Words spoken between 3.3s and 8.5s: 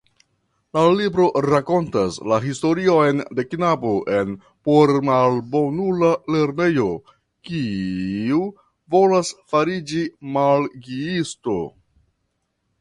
de knabo en pormalbonula lernejo kiu